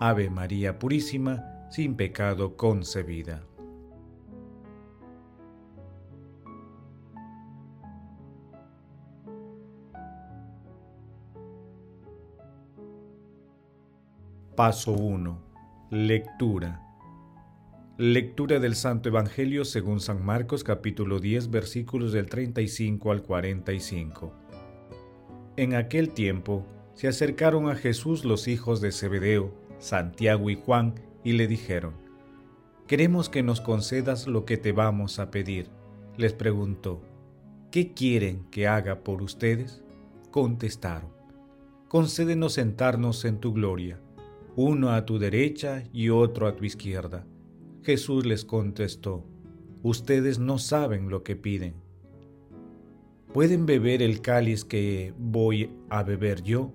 Ave 0.00 0.28
María 0.28 0.78
Purísima, 0.78 1.68
sin 1.70 1.94
pecado 1.94 2.56
concebida. 2.56 3.44
Paso 14.56 14.92
1. 14.92 15.38
Lectura. 15.90 16.80
Lectura 17.96 18.58
del 18.58 18.74
Santo 18.74 19.08
Evangelio 19.08 19.64
según 19.64 20.00
San 20.00 20.24
Marcos 20.24 20.64
capítulo 20.64 21.20
10 21.20 21.50
versículos 21.50 22.12
del 22.12 22.26
35 22.28 23.12
al 23.12 23.22
45. 23.22 24.32
En 25.56 25.74
aquel 25.74 26.10
tiempo 26.10 26.66
se 26.94 27.06
acercaron 27.06 27.68
a 27.68 27.76
Jesús 27.76 28.24
los 28.24 28.48
hijos 28.48 28.80
de 28.80 28.90
Zebedeo, 28.90 29.52
Santiago 29.78 30.50
y 30.50 30.54
Juan, 30.54 30.94
y 31.22 31.32
le 31.32 31.46
dijeron, 31.46 31.94
Queremos 32.86 33.28
que 33.28 33.42
nos 33.42 33.60
concedas 33.60 34.26
lo 34.26 34.44
que 34.44 34.56
te 34.56 34.72
vamos 34.72 35.18
a 35.18 35.30
pedir. 35.30 35.68
Les 36.16 36.32
preguntó, 36.32 37.02
¿qué 37.70 37.94
quieren 37.94 38.44
que 38.50 38.68
haga 38.68 39.02
por 39.02 39.22
ustedes? 39.22 39.82
Contestaron, 40.30 41.10
concédenos 41.88 42.52
sentarnos 42.52 43.24
en 43.24 43.38
tu 43.38 43.52
gloria, 43.52 44.00
uno 44.54 44.90
a 44.90 45.06
tu 45.06 45.18
derecha 45.18 45.84
y 45.92 46.10
otro 46.10 46.46
a 46.46 46.56
tu 46.56 46.64
izquierda. 46.64 47.26
Jesús 47.82 48.26
les 48.26 48.44
contestó, 48.44 49.24
ustedes 49.82 50.38
no 50.38 50.58
saben 50.58 51.08
lo 51.08 51.22
que 51.22 51.36
piden 51.36 51.84
pueden 53.34 53.66
beber 53.66 54.00
el 54.00 54.20
cáliz 54.20 54.64
que 54.64 55.12
voy 55.18 55.68
a 55.90 56.04
beber 56.04 56.44
yo 56.44 56.72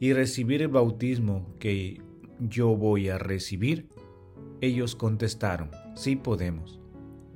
y 0.00 0.12
recibir 0.12 0.60
el 0.60 0.66
bautismo 0.66 1.54
que 1.60 2.02
yo 2.48 2.76
voy 2.76 3.08
a 3.08 3.18
recibir? 3.18 3.88
Ellos 4.60 4.94
contestaron, 4.94 5.70
sí 5.94 6.16
podemos. 6.16 6.80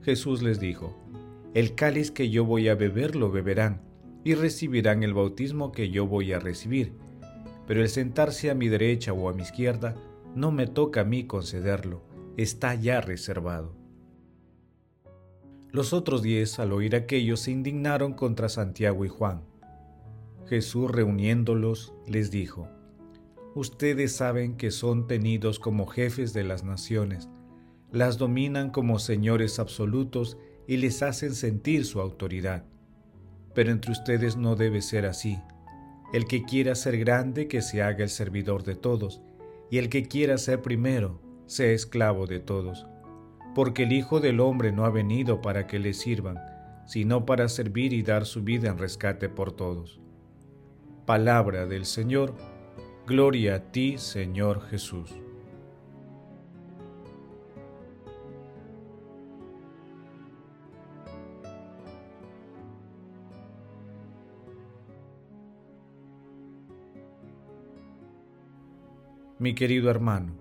Jesús 0.03 0.43
les 0.43 0.61
dijo, 0.61 0.97
el 1.55 1.75
cáliz 1.75 2.11
que 2.11 2.31
yo 2.31 2.45
voy 2.45 2.69
a 2.69 2.75
beber 2.75 3.17
lo 3.17 3.31
beberán 3.31 3.83
y 4.25 4.35
recibirán 4.35 5.03
el 5.03 5.15
bautismo 5.15 5.73
que 5.73 5.91
yo 5.91 6.07
voy 6.07 6.33
a 6.33 6.39
recibir, 6.39 6.93
pero 7.67 7.83
el 7.83 7.89
sentarse 7.89 8.51
a 8.51 8.55
mi 8.55 8.69
derecha 8.69 9.13
o 9.13 9.29
a 9.29 9.33
mi 9.33 9.43
izquierda 9.43 9.95
no 10.35 10.53
me 10.53 10.67
toca 10.67 11.01
a 11.01 11.05
mí 11.05 11.25
concederlo, 11.27 12.03
está 12.37 12.75
ya 12.75 13.01
reservado. 13.01 13.75
Los 15.71 15.93
otros 15.93 16.23
diez, 16.23 16.59
al 16.59 16.73
oír 16.73 16.95
aquello, 16.95 17.37
se 17.37 17.51
indignaron 17.51 18.13
contra 18.13 18.49
Santiago 18.49 19.05
y 19.05 19.09
Juan. 19.09 19.43
Jesús, 20.47 20.91
reuniéndolos, 20.91 21.93
les 22.07 22.31
dijo, 22.31 22.69
Ustedes 23.57 24.15
saben 24.15 24.57
que 24.57 24.71
son 24.71 25.09
tenidos 25.09 25.59
como 25.59 25.87
jefes 25.87 26.33
de 26.33 26.45
las 26.45 26.63
naciones, 26.63 27.29
las 27.91 28.19
dominan 28.19 28.71
como 28.71 29.01
señores 29.01 29.59
absolutos 29.59 30.39
y 30.69 30.77
les 30.77 31.03
hacen 31.03 31.35
sentir 31.35 31.85
su 31.85 32.01
autoridad. 32.01 32.65
Pero 33.53 33.73
entre 33.73 33.91
ustedes 33.91 34.37
no 34.37 34.55
debe 34.55 34.81
ser 34.81 35.07
así. 35.07 35.41
El 36.13 36.27
que 36.27 36.45
quiera 36.45 36.77
ser 36.77 36.97
grande, 36.99 37.49
que 37.49 37.63
se 37.63 37.83
haga 37.83 38.05
el 38.05 38.11
servidor 38.11 38.63
de 38.63 38.77
todos, 38.77 39.21
y 39.73 39.79
el 39.79 39.89
que 39.89 40.07
quiera 40.07 40.39
ser 40.39 40.63
primero, 40.63 41.21
sea 41.47 41.73
esclavo 41.73 42.29
de 42.29 42.39
todos 42.39 42.87
porque 43.57 43.85
el 43.85 43.95
Hijo 43.95 44.21
del 44.21 44.41
Hombre 44.41 44.71
no 44.71 44.85
ha 44.85 44.91
venido 44.91 45.41
para 45.41 45.67
que 45.67 45.79
le 45.79 45.95
sirvan, 45.95 46.37
sino 46.85 47.25
para 47.25 47.49
servir 47.49 47.95
y 47.95 48.03
dar 48.03 48.27
su 48.27 48.43
vida 48.43 48.69
en 48.69 48.77
rescate 48.77 49.31
por 49.31 49.51
todos. 49.51 49.99
Palabra 51.07 51.65
del 51.65 51.87
Señor, 51.87 52.35
gloria 53.07 53.55
a 53.55 53.61
ti, 53.61 53.99
Señor 53.99 54.63
Jesús. 54.69 55.13
Mi 69.39 69.55
querido 69.55 69.89
hermano, 69.89 70.33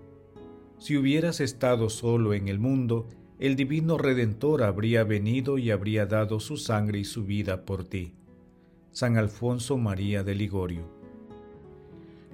si 0.78 0.96
hubieras 0.96 1.40
estado 1.40 1.88
solo 1.88 2.34
en 2.34 2.48
el 2.48 2.58
mundo, 2.58 3.06
el 3.38 3.54
divino 3.54 3.96
Redentor 3.96 4.64
habría 4.64 5.04
venido 5.04 5.58
y 5.58 5.70
habría 5.70 6.06
dado 6.06 6.40
su 6.40 6.56
sangre 6.56 6.98
y 6.98 7.04
su 7.04 7.24
vida 7.24 7.64
por 7.64 7.84
ti. 7.84 8.14
San 8.90 9.18
Alfonso 9.18 9.76
María 9.76 10.24
de 10.24 10.34
Ligorio. 10.34 10.95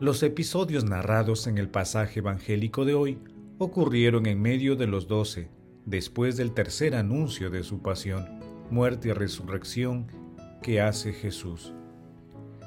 Los 0.03 0.25
episodios 0.25 0.83
narrados 0.85 1.47
en 1.47 1.59
el 1.59 1.69
pasaje 1.69 2.19
evangélico 2.19 2.85
de 2.85 2.95
hoy 2.95 3.19
ocurrieron 3.59 4.27
en 4.27 4.43
medio 4.43 4.75
de 4.75 4.89
los 4.89 5.07
doce, 5.07 5.49
después 5.87 6.37
del 6.37 6.55
tercer 6.55 6.97
anuncio 6.97 7.51
de 7.51 7.63
su 7.63 7.83
pasión, 7.83 8.41
muerte 8.69 9.11
y 9.11 9.12
resurrección 9.12 10.09
que 10.61 10.81
hace 10.81 11.12
Jesús. 11.12 11.73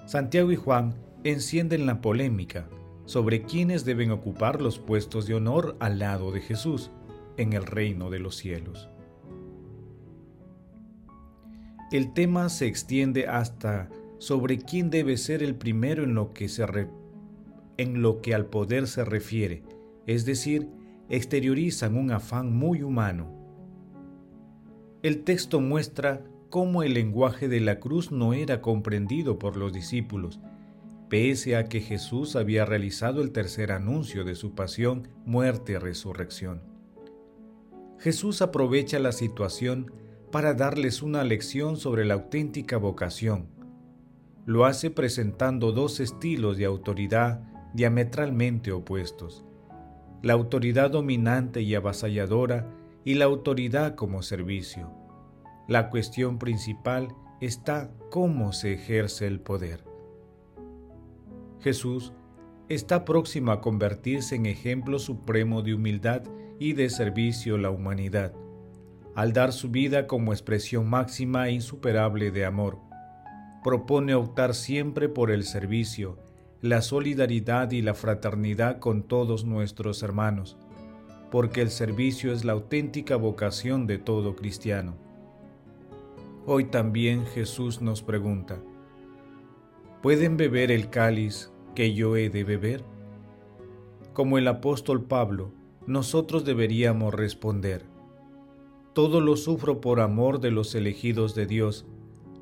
Santiago 0.05 0.49
y 0.53 0.55
Juan 0.55 0.95
encienden 1.25 1.85
la 1.85 1.99
polémica 1.99 2.69
sobre 3.03 3.43
quiénes 3.43 3.83
deben 3.83 4.11
ocupar 4.11 4.61
los 4.61 4.79
puestos 4.79 5.27
de 5.27 5.33
honor 5.33 5.75
al 5.81 5.99
lado 5.99 6.31
de 6.31 6.39
Jesús 6.39 6.89
en 7.35 7.51
el 7.51 7.65
reino 7.65 8.09
de 8.09 8.19
los 8.19 8.37
cielos. 8.37 8.87
El 11.91 12.13
tema 12.13 12.47
se 12.47 12.67
extiende 12.67 13.27
hasta 13.27 13.89
sobre 14.19 14.57
quién 14.57 14.89
debe 14.89 15.17
ser 15.17 15.43
el 15.43 15.55
primero 15.55 16.05
en 16.05 16.15
lo 16.15 16.31
que, 16.31 16.47
se 16.47 16.65
en 17.77 18.01
lo 18.01 18.21
que 18.21 18.33
al 18.33 18.45
poder 18.47 18.87
se 18.87 19.05
refiere, 19.05 19.63
es 20.05 20.25
decir, 20.25 20.69
exteriorizan 21.09 21.95
un 21.95 22.11
afán 22.11 22.53
muy 22.53 22.81
humano. 22.81 23.31
El 25.03 25.23
texto 25.23 25.61
muestra 25.61 26.23
cómo 26.49 26.83
el 26.83 26.93
lenguaje 26.93 27.47
de 27.47 27.59
la 27.59 27.79
cruz 27.79 28.11
no 28.11 28.33
era 28.33 28.61
comprendido 28.61 29.37
por 29.37 29.57
los 29.57 29.73
discípulos 29.73 30.39
pese 31.09 31.55
a 31.55 31.65
que 31.65 31.81
Jesús 31.81 32.35
había 32.35 32.65
realizado 32.65 33.21
el 33.21 33.31
tercer 33.31 33.71
anuncio 33.71 34.23
de 34.23 34.35
su 34.35 34.55
pasión, 34.55 35.07
muerte 35.25 35.73
y 35.73 35.77
resurrección. 35.77 36.61
Jesús 37.99 38.41
aprovecha 38.41 38.99
la 38.99 39.11
situación 39.11 39.91
para 40.31 40.53
darles 40.53 41.01
una 41.01 41.23
lección 41.23 41.77
sobre 41.77 42.05
la 42.05 42.15
auténtica 42.15 42.77
vocación. 42.77 43.47
Lo 44.45 44.65
hace 44.65 44.91
presentando 44.91 45.71
dos 45.71 45.99
estilos 45.99 46.57
de 46.57 46.65
autoridad 46.65 47.43
diametralmente 47.75 48.71
opuestos. 48.71 49.43
La 50.21 50.31
autoridad 50.33 50.91
dominante 50.91 51.61
y 51.61 51.75
avasalladora 51.75 52.71
y 53.03 53.15
la 53.15 53.25
autoridad 53.25 53.95
como 53.95 54.21
servicio. 54.23 54.89
La 55.67 55.89
cuestión 55.89 56.39
principal 56.39 57.09
está 57.41 57.91
cómo 58.09 58.53
se 58.53 58.73
ejerce 58.73 59.27
el 59.27 59.41
poder. 59.41 59.83
Jesús 61.59 62.13
está 62.69 63.03
próximo 63.03 63.51
a 63.51 63.59
convertirse 63.59 64.35
en 64.35 64.45
ejemplo 64.45 64.97
supremo 64.97 65.61
de 65.61 65.73
humildad 65.73 66.23
y 66.59 66.73
de 66.73 66.89
servicio 66.89 67.55
a 67.55 67.59
la 67.59 67.71
humanidad, 67.71 68.33
al 69.15 69.33
dar 69.33 69.51
su 69.51 69.69
vida 69.69 70.07
como 70.07 70.31
expresión 70.31 70.89
máxima 70.89 71.49
e 71.49 71.51
insuperable 71.51 72.31
de 72.31 72.45
amor. 72.45 72.79
Propone 73.63 74.15
optar 74.15 74.53
siempre 74.53 75.09
por 75.09 75.29
el 75.29 75.43
servicio, 75.43 76.24
la 76.61 76.81
solidaridad 76.81 77.71
y 77.71 77.81
la 77.81 77.93
fraternidad 77.93 78.79
con 78.79 79.03
todos 79.03 79.45
nuestros 79.45 80.01
hermanos, 80.03 80.57
porque 81.31 81.61
el 81.61 81.69
servicio 81.69 82.31
es 82.31 82.45
la 82.45 82.53
auténtica 82.53 83.15
vocación 83.17 83.87
de 83.87 83.97
todo 83.97 84.35
cristiano. 84.35 84.95
Hoy 86.45 86.65
también 86.65 87.25
Jesús 87.25 87.81
nos 87.81 88.01
pregunta, 88.01 88.57
¿pueden 90.01 90.37
beber 90.37 90.71
el 90.71 90.89
cáliz 90.89 91.51
que 91.75 91.93
yo 91.93 92.15
he 92.15 92.29
de 92.29 92.43
beber? 92.43 92.83
Como 94.13 94.37
el 94.37 94.47
apóstol 94.47 95.03
Pablo, 95.03 95.51
nosotros 95.87 96.45
deberíamos 96.45 97.13
responder, 97.13 97.85
todo 98.93 99.19
lo 99.19 99.35
sufro 99.35 99.81
por 99.81 99.99
amor 99.99 100.39
de 100.39 100.51
los 100.51 100.73
elegidos 100.73 101.35
de 101.35 101.45
Dios, 101.45 101.85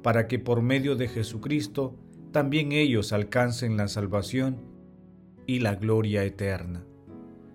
para 0.03 0.27
que 0.27 0.37
por 0.37 0.61
medio 0.61 0.95
de 0.95 1.07
Jesucristo 1.07 1.95
también 2.33 2.71
ellos 2.71 3.13
alcancen 3.13 3.77
la 3.77 3.87
salvación 3.87 4.57
y 5.45 5.59
la 5.59 5.75
gloria 5.75 6.23
eterna. 6.23 6.83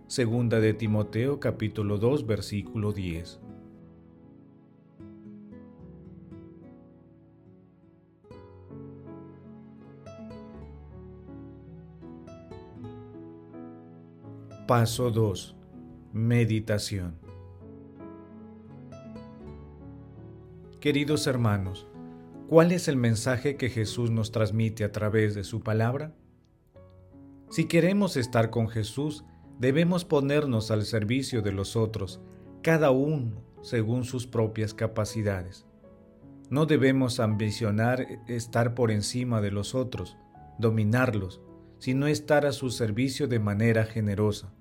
Segunda 0.07 0.61
de 0.61 0.73
Timoteo 0.73 1.41
capítulo 1.41 1.99
2 1.99 2.27
versículo 2.27 2.93
10. 2.93 3.41
Paso 14.69 15.11
2. 15.11 15.57
Meditación. 16.13 17.19
Queridos 20.79 21.27
hermanos, 21.27 21.88
¿cuál 22.49 22.73
es 22.73 22.89
el 22.89 22.97
mensaje 22.97 23.57
que 23.57 23.69
Jesús 23.69 24.11
nos 24.11 24.33
transmite 24.33 24.83
a 24.83 24.91
través 24.91 25.35
de 25.35 25.45
su 25.45 25.61
palabra? 25.61 26.15
Si 27.51 27.67
queremos 27.67 28.17
estar 28.17 28.51
con 28.51 28.69
Jesús, 28.69 29.25
debemos 29.59 30.05
ponernos 30.05 30.71
al 30.71 30.85
servicio 30.85 31.43
de 31.43 31.53
los 31.53 31.77
otros, 31.77 32.21
cada 32.63 32.91
uno 32.91 33.45
según 33.61 34.05
sus 34.05 34.27
propias 34.27 34.73
capacidades. 34.73 35.67
No 36.49 36.65
debemos 36.65 37.21
ambicionar 37.21 38.07
estar 38.27 38.75
por 38.75 38.91
encima 38.91 39.43
de 39.43 39.51
los 39.51 39.75
otros, 39.75 40.17
dominarlos, 40.59 41.43
sino 41.79 42.07
estar 42.07 42.47
a 42.47 42.53
su 42.53 42.71
servicio 42.71 43.29
de 43.29 43.39
manera 43.39 43.85
generosa. 43.85 44.53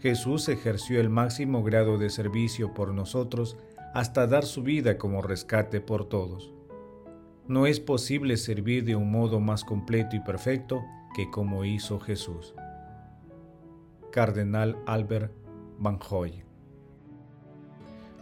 Jesús 0.00 0.48
ejerció 0.48 1.00
el 1.00 1.08
máximo 1.08 1.62
grado 1.62 1.98
de 1.98 2.10
servicio 2.10 2.74
por 2.74 2.92
nosotros 2.92 3.56
hasta 3.94 4.26
dar 4.26 4.44
su 4.44 4.62
vida 4.62 4.98
como 4.98 5.22
rescate 5.22 5.80
por 5.80 6.08
todos. 6.08 6.52
No 7.50 7.66
es 7.66 7.80
posible 7.80 8.36
servir 8.36 8.84
de 8.84 8.94
un 8.94 9.10
modo 9.10 9.40
más 9.40 9.64
completo 9.64 10.14
y 10.14 10.20
perfecto 10.20 10.84
que 11.16 11.32
como 11.32 11.64
hizo 11.64 11.98
Jesús. 11.98 12.54
Cardenal 14.12 14.78
Albert 14.86 15.32
Van 15.76 15.98
Hoy 16.10 16.44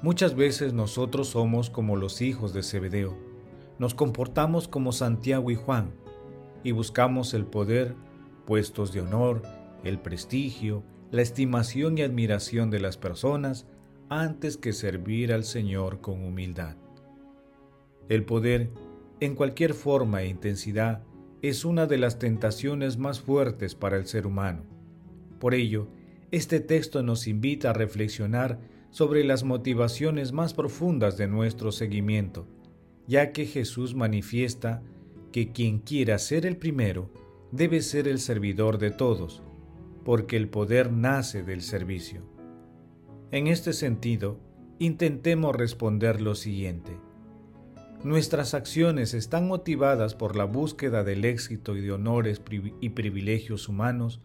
Muchas 0.00 0.34
veces 0.34 0.72
nosotros 0.72 1.28
somos 1.28 1.68
como 1.68 1.96
los 1.96 2.22
hijos 2.22 2.54
de 2.54 2.62
Zebedeo. 2.62 3.18
Nos 3.78 3.92
comportamos 3.92 4.66
como 4.66 4.92
Santiago 4.92 5.50
y 5.50 5.56
Juan 5.56 5.90
y 6.64 6.72
buscamos 6.72 7.34
el 7.34 7.44
poder, 7.44 7.96
puestos 8.46 8.94
de 8.94 9.02
honor, 9.02 9.42
el 9.84 9.98
prestigio, 9.98 10.84
la 11.10 11.20
estimación 11.20 11.98
y 11.98 12.00
admiración 12.00 12.70
de 12.70 12.80
las 12.80 12.96
personas 12.96 13.66
antes 14.08 14.56
que 14.56 14.72
servir 14.72 15.34
al 15.34 15.44
Señor 15.44 16.00
con 16.00 16.24
humildad. 16.24 16.76
El 18.08 18.24
poder, 18.24 18.70
en 19.20 19.34
cualquier 19.34 19.74
forma 19.74 20.22
e 20.22 20.28
intensidad, 20.28 21.02
es 21.42 21.64
una 21.64 21.86
de 21.86 21.98
las 21.98 22.18
tentaciones 22.18 22.98
más 22.98 23.20
fuertes 23.20 23.74
para 23.74 23.96
el 23.96 24.06
ser 24.06 24.26
humano. 24.26 24.64
Por 25.38 25.54
ello, 25.54 25.88
este 26.30 26.60
texto 26.60 27.02
nos 27.02 27.26
invita 27.26 27.70
a 27.70 27.72
reflexionar 27.72 28.60
sobre 28.90 29.24
las 29.24 29.44
motivaciones 29.44 30.32
más 30.32 30.54
profundas 30.54 31.16
de 31.16 31.28
nuestro 31.28 31.72
seguimiento, 31.72 32.46
ya 33.06 33.32
que 33.32 33.46
Jesús 33.46 33.94
manifiesta 33.94 34.82
que 35.32 35.52
quien 35.52 35.78
quiera 35.78 36.18
ser 36.18 36.46
el 36.46 36.56
primero 36.56 37.10
debe 37.52 37.82
ser 37.82 38.08
el 38.08 38.18
servidor 38.18 38.78
de 38.78 38.90
todos, 38.90 39.42
porque 40.04 40.36
el 40.36 40.48
poder 40.48 40.92
nace 40.92 41.42
del 41.42 41.62
servicio. 41.62 42.22
En 43.30 43.46
este 43.46 43.72
sentido, 43.72 44.40
intentemos 44.78 45.54
responder 45.54 46.20
lo 46.20 46.34
siguiente. 46.34 47.07
Nuestras 48.04 48.54
acciones 48.54 49.12
están 49.12 49.48
motivadas 49.48 50.14
por 50.14 50.36
la 50.36 50.44
búsqueda 50.44 51.02
del 51.02 51.24
éxito 51.24 51.76
y 51.76 51.80
de 51.80 51.90
honores 51.90 52.40
y 52.80 52.90
privilegios 52.90 53.68
humanos 53.68 54.20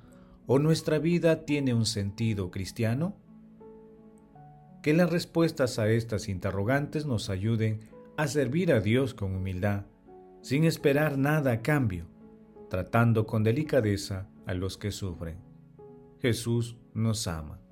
o 0.45 0.59
nuestra 0.59 0.99
vida 0.99 1.45
tiene 1.45 1.73
un 1.73 1.87
sentido 1.87 2.51
cristiano? 2.51 3.15
Que 4.83 4.93
las 4.93 5.09
respuestas 5.09 5.79
a 5.79 5.89
estas 5.89 6.29
interrogantes 6.29 7.07
nos 7.07 7.31
ayuden 7.31 7.79
a 8.15 8.27
servir 8.27 8.71
a 8.71 8.79
Dios 8.79 9.15
con 9.15 9.33
humildad, 9.33 9.85
sin 10.41 10.65
esperar 10.65 11.17
nada 11.17 11.53
a 11.53 11.61
cambio, 11.63 12.05
tratando 12.69 13.25
con 13.25 13.43
delicadeza 13.43 14.27
a 14.45 14.53
los 14.53 14.77
que 14.77 14.91
sufren. 14.91 15.37
Jesús 16.21 16.77
nos 16.93 17.27
ama. 17.27 17.62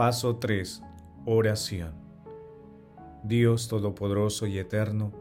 Paso 0.00 0.36
3. 0.36 0.82
Oración. 1.26 1.92
Dios 3.22 3.68
Todopoderoso 3.68 4.46
y 4.46 4.56
Eterno, 4.56 5.12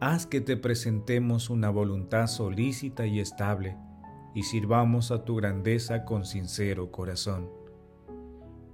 haz 0.00 0.24
que 0.24 0.40
te 0.40 0.56
presentemos 0.56 1.50
una 1.50 1.68
voluntad 1.68 2.26
solícita 2.26 3.04
y 3.04 3.20
estable 3.20 3.76
y 4.34 4.44
sirvamos 4.44 5.10
a 5.10 5.26
tu 5.26 5.36
grandeza 5.36 6.06
con 6.06 6.24
sincero 6.24 6.90
corazón. 6.90 7.50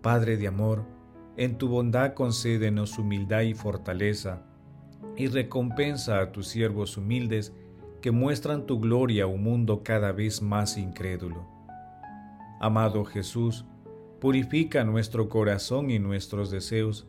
Padre 0.03 0.37
de 0.37 0.47
amor, 0.47 0.85
en 1.37 1.59
tu 1.59 1.67
bondad 1.67 2.15
concédenos 2.15 2.97
humildad 2.97 3.41
y 3.41 3.55
fortaleza, 3.55 4.45
y 5.17 5.27
recompensa 5.27 6.21
a 6.21 6.31
tus 6.31 6.47
siervos 6.47 6.97
humildes 6.97 7.53
que 8.01 8.13
muestran 8.13 8.67
tu 8.67 8.79
gloria 8.79 9.25
a 9.25 9.27
un 9.27 9.43
mundo 9.43 9.83
cada 9.83 10.13
vez 10.13 10.43
más 10.43 10.79
incrédulo. 10.79 11.45
Amado 12.61 13.05
Jesús, 13.05 13.65
purifica 14.21 14.85
nuestro 14.85 15.29
corazón 15.29 15.91
y 15.91 15.99
nuestros 15.99 16.51
deseos, 16.51 17.07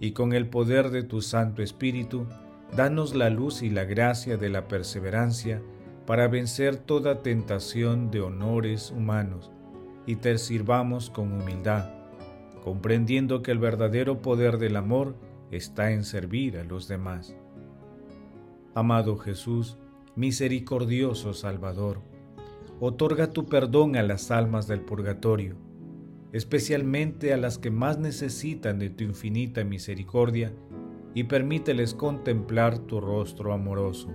y 0.00 0.12
con 0.12 0.32
el 0.32 0.48
poder 0.48 0.90
de 0.90 1.02
tu 1.02 1.20
Santo 1.20 1.62
Espíritu, 1.62 2.26
danos 2.74 3.14
la 3.14 3.30
luz 3.30 3.62
y 3.62 3.70
la 3.70 3.84
gracia 3.84 4.36
de 4.36 4.48
la 4.48 4.66
perseverancia, 4.66 5.62
para 6.06 6.28
vencer 6.28 6.76
toda 6.76 7.22
tentación 7.22 8.10
de 8.10 8.20
honores 8.20 8.90
humanos 8.90 9.50
y 10.06 10.16
te 10.16 10.36
sirvamos 10.38 11.10
con 11.10 11.32
humildad, 11.32 11.90
comprendiendo 12.62 13.42
que 13.42 13.52
el 13.52 13.58
verdadero 13.58 14.20
poder 14.20 14.58
del 14.58 14.76
amor 14.76 15.16
está 15.50 15.92
en 15.92 16.04
servir 16.04 16.58
a 16.58 16.64
los 16.64 16.88
demás. 16.88 17.34
Amado 18.74 19.16
Jesús, 19.16 19.78
misericordioso 20.14 21.32
Salvador, 21.32 22.00
otorga 22.80 23.30
tu 23.30 23.46
perdón 23.46 23.96
a 23.96 24.02
las 24.02 24.30
almas 24.30 24.66
del 24.66 24.80
purgatorio, 24.80 25.56
especialmente 26.34 27.32
a 27.32 27.38
las 27.38 27.56
que 27.56 27.70
más 27.70 27.98
necesitan 27.98 28.78
de 28.78 28.90
tu 28.90 29.04
infinita 29.04 29.64
misericordia, 29.64 30.52
y 31.14 31.24
permíteles 31.24 31.94
contemplar 31.94 32.76
tu 32.80 33.00
rostro 33.00 33.52
amoroso 33.52 34.12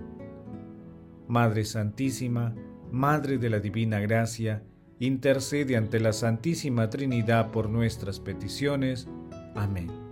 Madre 1.30 1.64
Santísima, 1.64 2.54
Madre 2.90 3.38
de 3.38 3.48
la 3.50 3.60
Divina 3.60 4.00
Gracia, 4.00 4.64
intercede 4.98 5.76
ante 5.76 6.00
la 6.00 6.12
Santísima 6.12 6.90
Trinidad 6.90 7.52
por 7.52 7.70
nuestras 7.70 8.18
peticiones. 8.18 9.08
Amén. 9.54 10.09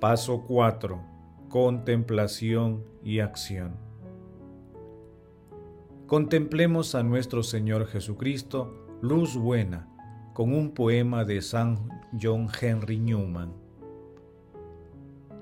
Paso 0.00 0.46
4. 0.46 0.98
Contemplación 1.50 2.84
y 3.04 3.20
acción. 3.20 3.74
Contemplemos 6.06 6.94
a 6.94 7.02
nuestro 7.02 7.42
Señor 7.42 7.86
Jesucristo, 7.86 8.74
luz 9.02 9.36
buena, 9.36 9.90
con 10.32 10.54
un 10.54 10.70
poema 10.70 11.26
de 11.26 11.42
San 11.42 11.86
John 12.18 12.48
Henry 12.58 12.98
Newman. 12.98 13.52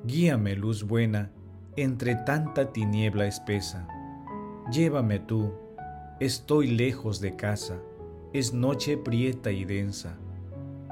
Guíame, 0.02 0.56
luz 0.56 0.82
buena, 0.82 1.30
entre 1.76 2.16
tanta 2.16 2.72
tiniebla 2.72 3.26
espesa. 3.26 3.86
Llévame 4.72 5.20
tú, 5.20 5.52
estoy 6.18 6.72
lejos 6.72 7.20
de 7.20 7.36
casa, 7.36 7.76
es 8.32 8.52
noche 8.52 8.96
prieta 8.96 9.52
y 9.52 9.64
densa. 9.64 10.18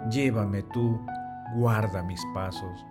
Llévame 0.09 0.63
tú, 0.63 1.01
guarda 1.57 2.05
mis 2.05 2.25
pasos. 2.33 2.87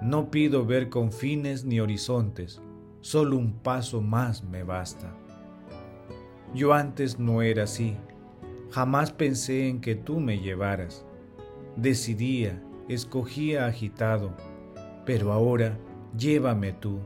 No 0.00 0.30
pido 0.30 0.64
ver 0.64 0.90
confines 0.90 1.64
ni 1.64 1.80
horizontes, 1.80 2.62
solo 3.00 3.36
un 3.36 3.54
paso 3.54 4.00
más 4.00 4.44
me 4.44 4.62
basta. 4.62 5.12
Yo 6.54 6.72
antes 6.72 7.18
no 7.18 7.42
era 7.42 7.64
así, 7.64 7.96
jamás 8.70 9.10
pensé 9.10 9.68
en 9.68 9.80
que 9.80 9.96
tú 9.96 10.20
me 10.20 10.38
llevaras. 10.38 11.04
Decidía, 11.74 12.62
escogía 12.88 13.66
agitado, 13.66 14.34
pero 15.04 15.32
ahora 15.32 15.78
llévame 16.16 16.72
tú. 16.72 17.00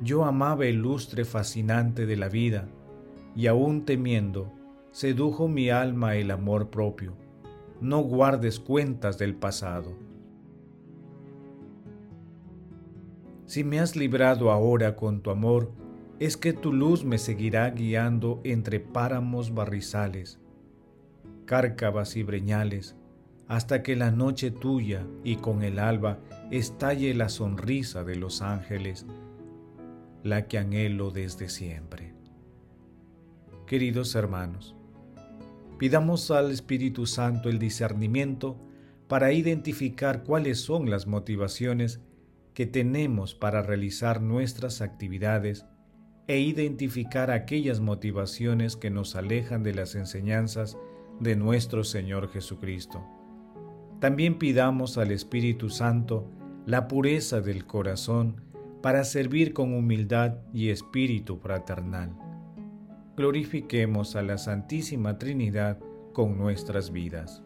Yo 0.00 0.24
amaba 0.24 0.66
el 0.66 0.76
lustre 0.76 1.24
fascinante 1.24 2.06
de 2.06 2.16
la 2.16 2.28
vida, 2.28 2.68
y 3.34 3.48
aún 3.48 3.84
temiendo, 3.84 4.52
sedujo 4.92 5.48
mi 5.48 5.70
alma 5.70 6.14
el 6.14 6.30
amor 6.30 6.70
propio. 6.70 7.16
No 7.80 7.98
guardes 8.00 8.60
cuentas 8.60 9.18
del 9.18 9.34
pasado. 9.34 10.05
Si 13.46 13.62
me 13.62 13.78
has 13.78 13.94
librado 13.94 14.50
ahora 14.50 14.96
con 14.96 15.20
tu 15.22 15.30
amor, 15.30 15.70
es 16.18 16.36
que 16.36 16.52
tu 16.52 16.72
luz 16.72 17.04
me 17.04 17.18
seguirá 17.18 17.70
guiando 17.70 18.40
entre 18.42 18.80
páramos 18.80 19.54
barrizales, 19.54 20.40
cárcavas 21.44 22.16
y 22.16 22.24
breñales, 22.24 22.96
hasta 23.46 23.84
que 23.84 23.94
la 23.94 24.10
noche 24.10 24.50
tuya 24.50 25.06
y 25.22 25.36
con 25.36 25.62
el 25.62 25.78
alba 25.78 26.18
estalle 26.50 27.14
la 27.14 27.28
sonrisa 27.28 28.02
de 28.02 28.16
los 28.16 28.42
ángeles, 28.42 29.06
la 30.24 30.48
que 30.48 30.58
anhelo 30.58 31.12
desde 31.12 31.48
siempre. 31.48 32.14
Queridos 33.66 34.16
hermanos, 34.16 34.74
pidamos 35.78 36.32
al 36.32 36.50
Espíritu 36.50 37.06
Santo 37.06 37.48
el 37.48 37.60
discernimiento 37.60 38.56
para 39.06 39.32
identificar 39.32 40.24
cuáles 40.24 40.60
son 40.60 40.90
las 40.90 41.06
motivaciones 41.06 42.00
que 42.56 42.64
tenemos 42.64 43.34
para 43.34 43.60
realizar 43.60 44.22
nuestras 44.22 44.80
actividades 44.80 45.66
e 46.26 46.40
identificar 46.40 47.30
aquellas 47.30 47.80
motivaciones 47.80 48.76
que 48.76 48.88
nos 48.88 49.14
alejan 49.14 49.62
de 49.62 49.74
las 49.74 49.94
enseñanzas 49.94 50.78
de 51.20 51.36
nuestro 51.36 51.84
Señor 51.84 52.30
Jesucristo. 52.30 53.04
También 54.00 54.38
pidamos 54.38 54.96
al 54.96 55.10
Espíritu 55.10 55.68
Santo 55.68 56.30
la 56.64 56.88
pureza 56.88 57.42
del 57.42 57.66
corazón 57.66 58.40
para 58.80 59.04
servir 59.04 59.52
con 59.52 59.74
humildad 59.74 60.38
y 60.54 60.70
espíritu 60.70 61.36
fraternal. 61.36 62.16
Glorifiquemos 63.18 64.16
a 64.16 64.22
la 64.22 64.38
Santísima 64.38 65.18
Trinidad 65.18 65.78
con 66.14 66.38
nuestras 66.38 66.90
vidas. 66.90 67.45